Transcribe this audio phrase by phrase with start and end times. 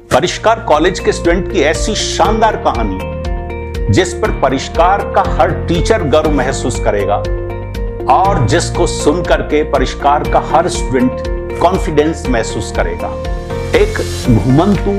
[0.00, 6.30] परिष्कार कॉलेज के स्टूडेंट की ऐसी शानदार कहानी, जिस पर परिष्कार का हर टीचर गर्व
[6.30, 7.16] महसूस करेगा,
[8.14, 13.08] और जिसको सुन करके परिष्कार का हर स्टूडेंट कॉन्फिडेंस महसूस करेगा।
[13.78, 13.98] एक
[14.28, 14.92] घुमंतु,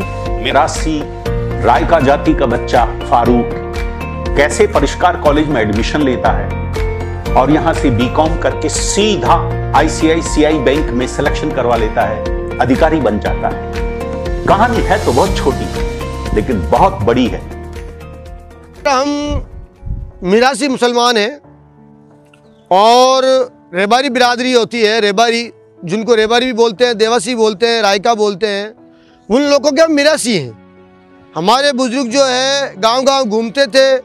[0.44, 1.02] मिरासी,
[1.66, 3.50] रायका जाति का बच्चा फारूक,
[4.38, 9.41] कैसे परिष्कार कॉलेज में एडमिशन लेता है, और यहाँ से बीकॉम करके सीधा
[9.77, 12.23] आईसीआईसीआई बैंक में सिलेक्शन करवा लेता है,
[12.59, 13.86] अधिकारी बन जाता है।
[14.48, 15.66] कहानी है तो बहुत छोटी,
[16.35, 17.40] लेकिन बहुत बड़ी है।
[18.88, 19.09] हम
[20.23, 21.39] मिरासी मुसलमान हैं
[22.72, 23.25] और
[23.73, 25.52] रेबारी बिरादरी होती है, रेबारी,
[25.86, 28.73] जिनको रेबारी भी बोलते हैं, देवासी बोलते हैं, रायका बोलते हैं,
[29.30, 30.52] उन लोगों के हम मिरासी हैं।
[31.36, 33.98] हमारे बुज़ुर्ग जो है गाँव गाँव घूमते थे,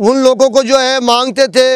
[0.00, 1.68] उन लोगों को जो है मांगते थे।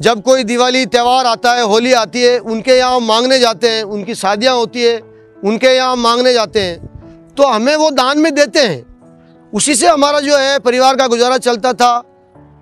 [0.00, 4.14] जब कोई दिवाली, त्यौहार आता है, होली आती है, उनके यहाँ मांगने जाते हैं, उनकी
[4.16, 4.98] शादियाँ होती है
[5.42, 10.20] उनके यहाँ मांगने जाते हैं तो हमें वो दान में देते हैं। उसी से हमारा
[10.20, 11.92] जो है, परिवार का गुजारा चलता था।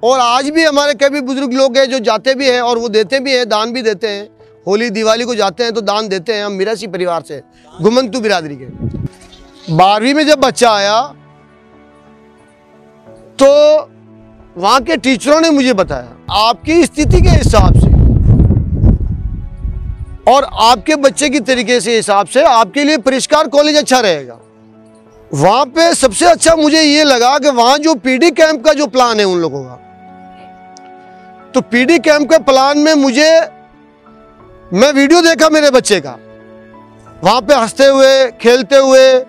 [0.02, 3.20] और आज भी हमारे कभी बुज़ुर्ग लोग हैं, जो जाते भी हैं और वो देते
[3.20, 4.28] भी हैं, दान भी देते हैं।
[4.66, 7.40] होली, दिवाली को जाते हैं तो दान देते हैं हम मिरासी परिवार से
[7.82, 8.66] गुमंतु बिरादरी के।
[9.68, 11.00] बारहवीं में जब बच्चा आया
[13.38, 13.48] तो
[14.56, 17.87] वहाँ के टीचरों ने मुझे बताया, आपकी स्थिति के हिसाब से
[20.28, 24.38] और आपके बच्चे की तरीके से हिसाब से आपके लिए परिष्कार कॉलेज अच्छा रहेगा।
[25.34, 29.20] वहाँ पे सबसे अच्छा मुझे ये लगा कि वहाँ जो पीडी कैंप का जो प्लान
[29.20, 29.74] है उन लोगों का।
[31.54, 33.40] तो पीडी कैंप के प्लान में मुझे,
[34.72, 36.18] मैं वीडियो देखा मेरे बच्चे का।
[37.24, 39.24] वहाँ पे हँसते हुए, खेलते हुए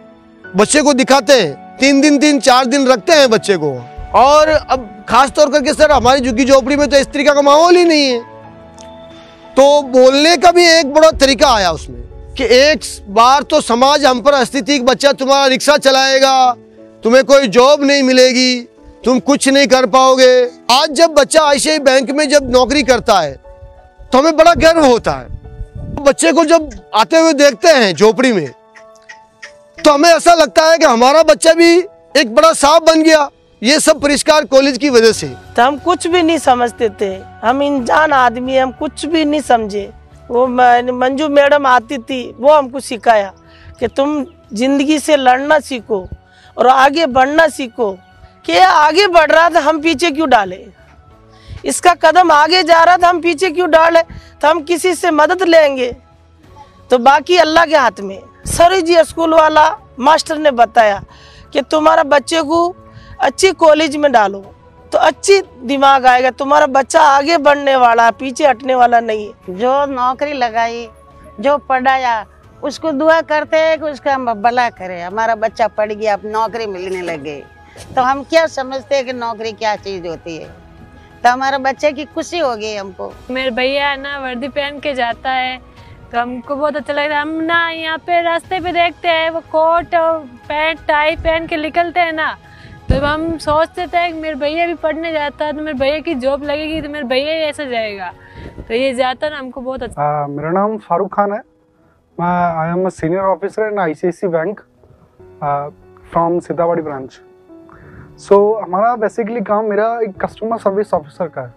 [0.55, 3.72] बच्चे को दिखाते हैं। तीन दिन, तीन, चार दिन रखते हैं बच्चे को।
[4.16, 7.75] और अब खास तौर करके सर, हमारी झुग्गी झोपड़ी में तो इस तरीका का माहौल
[7.75, 8.28] ही नहीं है।
[9.59, 14.21] तो बोलने का भी एक बड़ा तरीका आया उसमें कि एक बार तो समाज हम
[14.21, 16.52] पर हंसती कि बच्चा तुम्हारा रिक्शा चलाएगा,
[17.03, 18.61] तुम्हें कोई जॉब नहीं मिलेगी,
[19.05, 20.30] तुम कुछ नहीं कर पाओगे।
[20.71, 23.33] आज जब बच्चा आईसीआई बैंक में जब नौकरी करता है
[24.11, 25.27] तो हमें बड़ा गर्व होता है।
[26.03, 28.47] बच्चे को जब आते हुए देखते हैं झोपड़ी में
[29.77, 31.77] तो हमें ऐसा लगता है कि हमारा बच्चा भी
[32.17, 33.30] एक बड़ा साफ़ बन गया।
[33.61, 37.61] ये सब परिष्कार कॉलेज की वजह से। तो हम कुछ भी नहीं समझते थे। हम
[37.64, 39.89] इंसान आदमी हम कुछ भी नहीं समझे।
[40.30, 43.33] वो मंजू मैडम आती थी, वो हमको सिखाया
[43.80, 46.08] कि तुम ज़िंदगी से लड़ना सीखो
[46.58, 47.92] और आगे बढ़ना सीखो
[48.45, 50.65] कि आगे बढ़ रहा था, हम पीछे क्यों डाले?
[51.65, 54.02] इसका कदम आगे जा रहा था, हम पीछे क्यों डाले?
[54.02, 55.95] तो हम किसी से मदद लेंगे।
[56.91, 61.03] तो बाकी अल्लाह के हाथ में। सर जी, स्कूल वाला मास्टर ने बताया
[61.53, 62.67] कि तुम्हारा बच्चे को
[63.19, 64.39] अच्छी कॉलेज में डालो।
[64.91, 69.85] तो अच्छी दिमाग आएगा तुम्हारा बच्चा आगे बढ़ने वाला पीछे हटने वाला नहीं है। जो
[69.85, 70.87] नौकरी लगाई
[71.39, 72.25] जो पढ़ाया
[72.63, 76.65] उसको दुआ करते हैं कि उसका हम भला करे। हमारा बच्चा पढ़ गया अब नौकरी
[76.67, 77.35] मिलने लगे।
[77.95, 80.49] तो हम क्या समझते हैं कि नौकरी क्या चीज़ होती है?
[81.23, 85.31] तो हमारे बच्चे की खुशी हो गई हमको। मेरे भैया ना वर्दी पहन के जाता
[85.31, 85.58] है।
[86.11, 89.39] तो हमको बहुत अच्छा लगता है। हम ना यहाँ पे रास्ते पे देखते हैं वो
[89.52, 92.37] कोट और पैंट टाई पहन के निकलते हैं ना।
[92.89, 96.14] तो हम सोचते थे कि मेरे भैया भी पढ़ने जाता है तो मेरे भैया की
[96.16, 98.11] जॉब लगेगी तो मेरे भैया ही ऐसा जाएगा।
[98.60, 101.39] तो ये जाता ना हमको बहुत अच्छा आ, मेरा नाम फारूक खान है।
[102.17, 102.27] मैं
[102.58, 104.61] I am senior officer in C bank
[106.11, 107.20] from Sitawadi branch
[108.20, 111.54] so हमारा बेसिकली काम मेरा एक कस्टमर सर्विस ऑफिसर का है।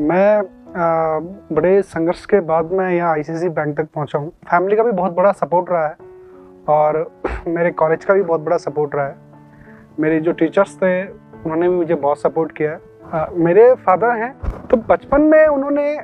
[0.00, 1.18] मैं आ,
[1.52, 4.82] बड़े संघर्ष के बाद मैं यहाँ आई सी सी बैंक तक पहुँचा हूँ। फैमिली का
[4.82, 5.96] भी बहुत बड़ा सपोर्ट रहा है
[6.68, 7.10] और
[7.48, 9.28] मेरे कॉलेज का भी बहुत बड़ा सपोर्ट रहा है।
[10.00, 14.34] मेरे जो टीचर्स थे, उन्होंने भी मुझे बहुत सपोर्ट किया। है मेरे फादर हैं
[14.66, 15.96] तो बचपन में उन्होंने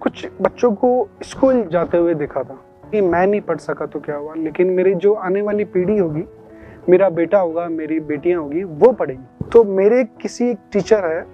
[0.00, 2.58] कुछ बच्चों को स्कूल जाते हुए देखा था।
[2.90, 4.34] कि मैं नहीं पढ़ सका तो क्या हुआ?
[4.34, 6.24] लेकिन मेरी जो आने वाली पीढ़ी होगी,
[6.88, 11.24] मेरा बेटा होगा, मेरी बेटियाँ होगी, वो पढ़ेंगी। तो मेरे किसी एक टीचर है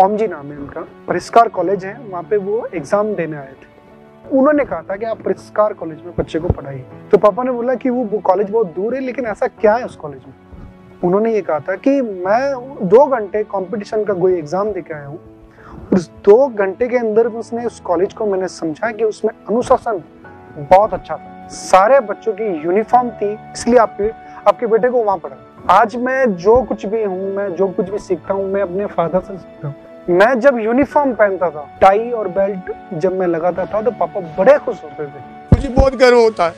[0.00, 4.36] ओम जी नाम है उनका परिष्कार कॉलेज है, वहाँ पे वो एग्ज़ाम देने आए थे।
[4.38, 7.74] उन्होंने कहा था कि आप परिष्कार कॉलेज में बच्चे को पढ़ाइए। तो पापा ने बोला
[7.74, 10.34] कि वो कॉलेज बहुत दूर है, लेकिन ऐसा क्या है उस कॉलेज में?
[11.04, 15.06] उन्होंने ये कहा था कि मैं दो घंटे कंपटीशन का कोई एग्ज़ाम दे के आया
[15.06, 15.18] हूँ।
[15.94, 20.02] उस दो घंटे के अंदर उसने उस कॉलेज को मैंने समझा कि उसमें अनुशासन
[20.60, 24.10] बहुत अच्छा था। सारे बच्चों की यूनिफॉर्म थी, इसलिए आपके
[24.48, 25.36] आपके बेटे को वहाँ पढ़ा
[25.72, 29.20] आज मैं जो कुछ भी हूँ, मैं जो कुछ भी सीखता हूँ, मैं अपने फादर
[29.20, 29.74] से सीखता हूँ।
[30.10, 34.58] मैं जब यूनिफॉर्म पहनता था टाई और बेल्ट जब मैं लगाता था तो पापा बड़े
[34.58, 35.20] खुश होते थे।
[35.52, 36.54] मुझे बहुत गर्व होता है।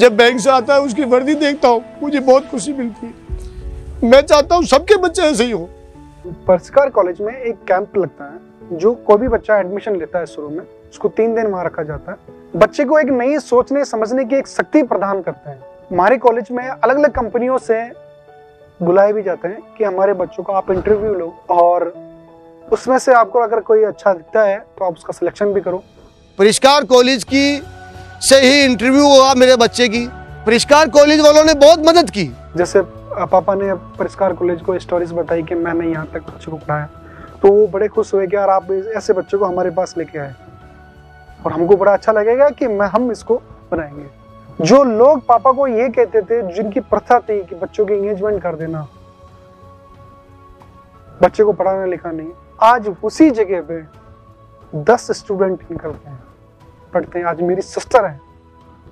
[0.00, 4.20] जब बैंक से आता है उसकी वर्दी देखता हूँ मुझे बहुत खुशी मिलती है। मैं
[4.22, 5.68] चाहता हूँ सबके बच्चे ऐसे ही हो।
[6.46, 10.48] परस्कार कॉलेज में एक कैंप लगता है जो कोई भी बच्चा एडमिशन लेता है शुरू
[10.48, 14.36] में उसको तीन दिन वहाँ रखा जाता है। बच्चे को एक नई सोचने समझने की
[14.36, 15.60] एक शक्ति प्रदान करते हैं।
[15.90, 17.82] हमारे कॉलेज में अलग अलग कंपनियों से
[18.80, 21.92] बुलाए भी जाते हैं कि हमारे बच्चों का आप इंटरव्यू लो और
[22.72, 25.82] उसमें से आपको अगर कोई अच्छा दिखता है तो आप उसका सिलेक्शन भी करो।
[26.38, 27.60] परिष्कार कॉलेज की
[28.20, 30.06] से ही इंटरव्यू हुआ मेरे बच्चे की।
[30.46, 32.24] परिष्कार कॉलेज वालों ने बहुत मदद की।
[32.56, 36.88] जैसे पापा ने परिष्कार कॉलेज को स्टोरीज बताई कि मैंने यहाँ तक बच्चों को पढ़ाया।
[37.42, 40.34] तो वो बड़े खुश हुए कि यार आप ऐसे बच्चों को हमारे पास लेके आए।
[41.46, 43.36] और हमको बड़ा अच्छा लगेगा कि मैं हम इसको
[43.72, 48.42] बनाएँगे। जो लोग पापा को ये कहते थे, जिनकी प्रथा थी कि बच्चों की एंगेजमेंट
[48.42, 48.86] कर देना,
[51.22, 52.30] बच्चे को पढ़ाना लिखाना नहीं,
[52.60, 53.82] आज उसी जगह पे
[54.74, 56.27] दस स्टूडेंट निकलते हैं।
[56.98, 58.20] पढ़ते हैं आज मेरी सिस्टर है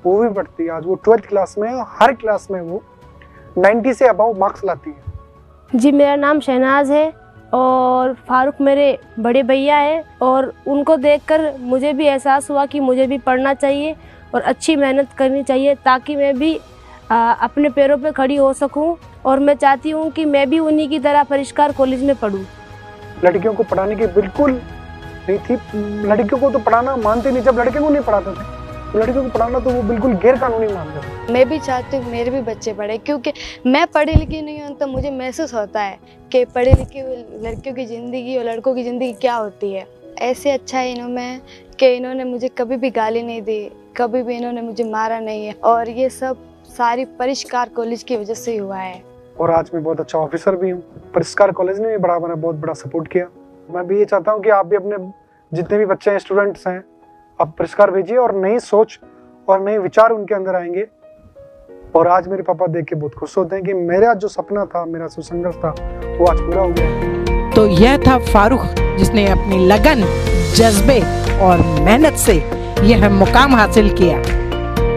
[0.05, 2.83] वो भी पढ़ती है आज वो ट्वेल्थ क्लास में है हर क्लास में वो
[3.59, 7.13] 90 से अबाव मार्क्स लाती है। जी मेरा नाम शहनाज है
[7.55, 8.87] और फारूक मेरे
[9.21, 13.97] बड़े भैया है और उनको देखकर मुझे भी एहसास हुआ कि मुझे भी पढ़ना चाहिए
[14.35, 16.59] और अच्छी मेहनत करनी चाहिए ताकि मैं भी
[17.11, 20.59] आ, अपने पैरों पर पे खड़ी हो सकूँ और मैं चाहती हूँ कि मैं भी
[20.59, 22.45] उन्हीं की तरह परिष्कार कॉलेज में पढूं।
[23.25, 24.61] लड़कियों को पढ़ाने की बिल्कुल
[25.29, 28.55] नहीं थी। लड़कियों को तो पढ़ाना मानते नहीं जब लड़के को नहीं पढ़ाते थे
[28.93, 32.11] तो लड़कियों को पढ़ाना तो वो बिल्कुल गैर कानूनी मानते थे। मैं भी चाहती हूँ
[32.11, 33.33] मेरे भी बच्चे पढ़े क्योंकि
[33.67, 35.99] मैं पढ़ी लिखी नहीं हूँ तो मुझे महसूस होता है
[36.33, 37.03] कि पढ़ी लिखी
[37.45, 39.87] लड़कियों की ज़िंदगी और लड़कों की ज़िंदगी क्या होती है।
[40.23, 41.41] ऐसे अच्छा है इन्होंने
[41.79, 43.59] कि इन्होंने मुझे कभी भी गाली नहीं दी
[43.97, 46.37] कभी भी इन्होंने मुझे मारा नहीं है और ये सब
[46.69, 49.03] सारी परिष्कार कॉलेज की वजह से हुआ है।
[49.41, 50.81] और आज मैं बहुत अच्छा ऑफिसर भी हूँ।
[51.15, 53.29] परिष्कार कॉलेज ने भी बड़ा मैंने बहुत बड़ा सपोर्ट किया।
[53.71, 54.97] मैं भी ये चाहता हूँ कि आप भी अपने
[55.53, 56.85] जितने भी बच्चे हैं स्टूडेंट्स हैं,
[57.41, 58.99] आप परिष्कार भेजिए और नई सोच
[59.49, 60.87] और नए विचार उनके अंदर आएँगे।
[61.95, 64.85] और आज मेरे पापा देख के बहुत खुश होते हैं कि मेरा जो सपना था,
[64.85, 65.71] मेरा जो संघर्ष था,
[66.19, 68.61] वो आज पूरा हो गया तो यह था फारूक
[68.99, 70.05] जिसने अपनी लगन,
[70.57, 71.01] जज्बे
[71.41, 72.35] और मेहनत से
[72.83, 74.23] यह मुकाम हासिल किया।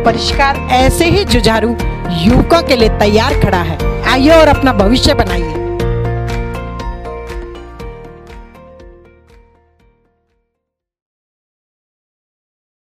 [0.06, 1.70] परिष्कार ऐसे ही जुझारू
[2.22, 3.78] युवकों के लिए तैयार खड़ा है।
[4.12, 5.49] आइए और अपना भविष्य बनाइए।